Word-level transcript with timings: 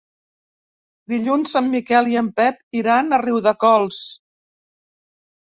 Dilluns 1.13 1.53
en 1.61 1.67
Miquel 1.73 2.09
i 2.13 2.17
en 2.23 2.31
Pep 2.41 2.81
iran 2.81 3.11
a 3.11 3.21
Riudecols. 3.25 4.01